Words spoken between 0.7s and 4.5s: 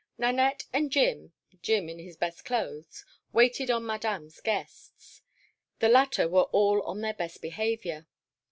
and Jim—Jim in his best clothes—waited on Madame's